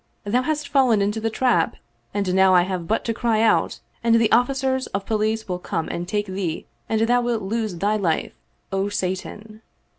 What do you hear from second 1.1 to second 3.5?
the trap and now I have but to cry